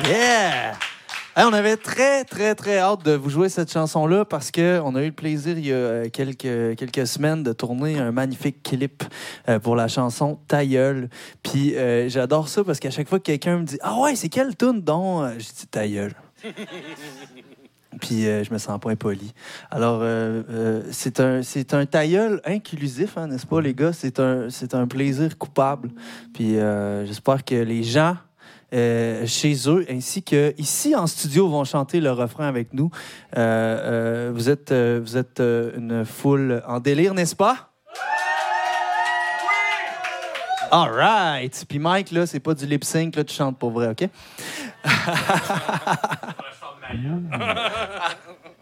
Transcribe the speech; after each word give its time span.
Yeah! 0.00 0.72
On 1.36 1.52
avait 1.52 1.76
très, 1.76 2.24
très, 2.24 2.54
très 2.54 2.78
hâte 2.78 3.04
de 3.04 3.12
vous 3.12 3.28
jouer 3.28 3.50
cette 3.50 3.70
chanson-là 3.70 4.24
parce 4.24 4.50
qu'on 4.50 4.94
a 4.94 5.02
eu 5.02 5.06
le 5.06 5.12
plaisir 5.12 5.58
il 5.58 5.66
y 5.66 5.72
a 5.72 5.74
euh, 5.74 6.08
quelques, 6.08 6.76
quelques 6.76 7.06
semaines 7.06 7.42
de 7.42 7.52
tourner 7.52 7.98
un 7.98 8.10
magnifique 8.10 8.62
clip 8.62 9.04
euh, 9.50 9.58
pour 9.58 9.76
la 9.76 9.88
chanson 9.88 10.38
Tailleul. 10.48 11.10
Puis 11.42 11.76
euh, 11.76 12.08
j'adore 12.08 12.48
ça 12.48 12.64
parce 12.64 12.80
qu'à 12.80 12.90
chaque 12.90 13.06
fois 13.06 13.18
que 13.18 13.24
quelqu'un 13.24 13.58
me 13.58 13.64
dit 13.64 13.78
Ah 13.82 13.98
ouais, 13.98 14.16
c'est 14.16 14.30
quelle 14.30 14.56
tune 14.56 14.80
dont 14.80 15.28
Je 15.38 15.44
dis 15.44 15.66
Tailleul. 15.70 16.14
Puis 18.00 18.22
je 18.22 18.50
me 18.50 18.56
sens 18.56 18.80
pas 18.80 18.90
impoli. 18.90 19.34
Alors, 19.70 20.02
c'est 20.90 21.20
un, 21.20 21.42
un 21.72 21.86
tailleul 21.86 22.40
inclusif, 22.46 23.18
hein, 23.18 23.26
n'est-ce 23.26 23.46
pas, 23.46 23.60
les 23.60 23.74
gars? 23.74 23.92
C'est 23.92 24.18
un, 24.18 24.48
c'est 24.48 24.74
un 24.74 24.86
plaisir 24.86 25.36
coupable. 25.36 25.90
Puis 26.32 26.56
j'espère 27.04 27.44
que 27.44 27.54
les 27.54 27.82
gens 27.82 28.16
euh, 28.72 29.26
chez 29.26 29.68
eux, 29.68 29.84
ainsi 29.90 30.22
que 30.22 30.54
ici 30.58 30.94
en 30.94 31.06
studio 31.06 31.48
vont 31.48 31.64
chanter 31.64 32.00
le 32.00 32.12
refrain 32.12 32.48
avec 32.48 32.72
nous. 32.72 32.90
Euh, 33.36 34.28
euh, 34.28 34.32
vous 34.34 34.48
êtes, 34.48 34.72
vous 34.72 35.16
êtes 35.16 35.40
une 35.40 36.04
foule 36.04 36.62
en 36.66 36.80
délire, 36.80 37.14
n'est-ce 37.14 37.36
pas? 37.36 37.68
All 40.70 40.90
right. 40.90 41.64
Puis 41.68 41.78
Mike, 41.78 42.12
là, 42.12 42.26
c'est 42.26 42.40
pas 42.40 42.54
du 42.54 42.64
lip 42.64 42.82
sync, 42.82 43.16
là, 43.16 43.24
tu 43.24 43.34
chantes 43.34 43.58
pour 43.58 43.72
vrai, 43.72 43.88
OK? 43.88 44.08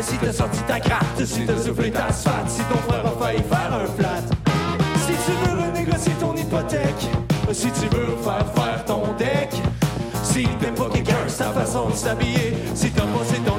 Si 0.00 0.16
t'as 0.16 0.32
sorti 0.32 0.60
ta 0.62 0.80
gratte, 0.80 1.24
si 1.24 1.44
t'as 1.44 1.58
soufflé 1.58 1.90
ta 1.90 2.06
asphalte, 2.06 2.48
si 2.48 2.62
ton 2.62 2.78
frère 2.88 3.04
a 3.04 3.10
failli 3.22 3.42
faire 3.42 3.74
un 3.74 3.86
flat. 3.86 4.22
Si 5.04 5.12
tu 5.12 5.32
veux 5.42 5.60
renégocier 5.60 6.12
ton 6.20 6.34
hypothèque, 6.34 7.10
si 7.52 7.70
tu 7.72 7.94
veux 7.94 8.16
faire 8.22 8.46
faire 8.54 8.84
ton 8.86 9.02
deck. 9.18 9.50
Si 10.22 10.46
t'aimes 10.60 10.74
pas 10.74 10.88
quelqu'un, 10.92 11.26
sa 11.26 11.52
façon 11.52 11.90
de 11.90 11.94
s'habiller, 11.94 12.54
si 12.74 12.90
t'as 12.90 13.02
passé 13.02 13.40
ton 13.44 13.57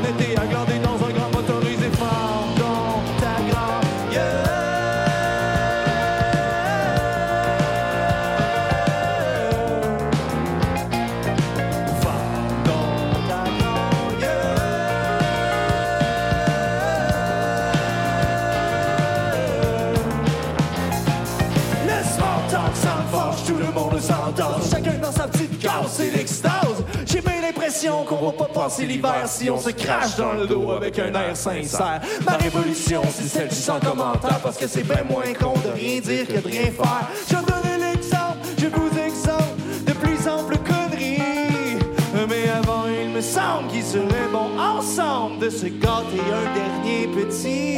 c'est 25.88 26.12
l'extase. 26.16 26.84
J'ai 27.06 27.22
bien 27.22 27.42
l'impression 27.42 28.04
qu'on 28.06 28.28
va 28.28 28.32
pas 28.32 28.46
passer 28.46 28.86
l'hiver 28.86 29.24
si 29.26 29.50
on 29.50 29.60
se 29.60 29.70
crache 29.70 30.16
dans 30.16 30.34
le 30.34 30.48
dos 30.48 30.72
avec 30.72 30.98
un 31.00 31.14
air 31.14 31.36
sincère. 31.36 32.02
Ma 32.26 32.34
révolution, 32.34 33.02
c'est 33.14 33.28
celle 33.28 33.48
du 33.48 33.56
sans 33.56 33.80
commentaire 33.80 34.40
parce 34.42 34.58
que 34.58 34.68
c'est 34.68 34.84
bien 34.84 35.04
moins 35.10 35.34
con 35.40 35.54
de 35.66 35.72
rien 35.72 36.00
dire 36.00 36.28
que 36.28 36.40
de 36.40 36.48
rien 36.48 36.72
faire. 36.72 37.08
Je 37.30 37.36
vais 37.36 37.42
donner 37.42 37.92
l'exemple, 37.92 38.38
je 38.58 38.68
vous 38.68 38.90
exemple 39.00 39.62
de 39.86 39.94
plus 39.94 40.28
amples 40.28 40.58
conneries. 40.60 41.80
Mais 42.28 42.50
avant, 42.50 42.84
il 42.88 43.10
me 43.10 43.22
semble 43.22 43.68
qu'il 43.70 43.84
serait 43.84 44.30
bon 44.32 44.60
ensemble 44.60 45.40
de 45.40 45.50
se 45.50 45.66
gâter 45.66 46.22
un 46.34 46.54
dernier 46.54 47.08
petit. 47.08 47.78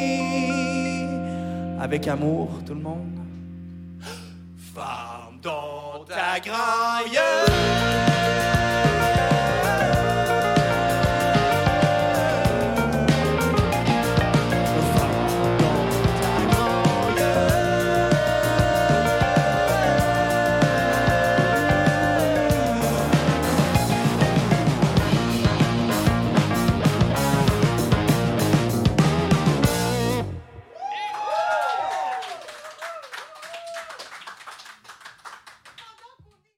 Avec 1.79 2.07
amour, 2.07 2.49
tout 2.65 2.75
le 2.75 2.81
monde 2.81 3.21
la 6.31 6.39
grand 6.39 7.70